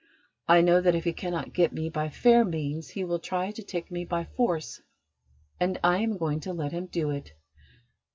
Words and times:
I 0.47 0.61
know 0.61 0.81
that 0.81 0.95
if 0.95 1.03
he 1.03 1.13
cannot 1.13 1.53
get 1.53 1.73
me 1.73 1.87
by 1.87 2.09
fair 2.09 2.43
means 2.43 2.89
he 2.89 3.03
will 3.03 3.19
try 3.19 3.51
to 3.51 3.61
take 3.61 3.91
me 3.91 4.03
by 4.03 4.23
force 4.25 4.81
and 5.59 5.79
I 5.83 5.99
am 5.99 6.17
going 6.17 6.39
to 6.39 6.53
let 6.53 6.71
him 6.71 6.87
do 6.87 7.11
it." 7.11 7.33